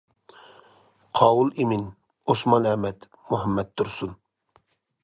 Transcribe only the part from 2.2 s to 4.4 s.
ئوسمان ئەمەت، مۇھەممەت تۇرسۇن.